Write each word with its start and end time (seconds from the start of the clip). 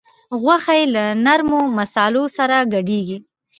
غوښه 0.41 0.73
یې 0.79 0.85
له 0.95 1.03
نرمو 1.25 1.61
مصالحو 1.77 2.25
سره 2.37 2.55
ګډیږي. 2.73 3.17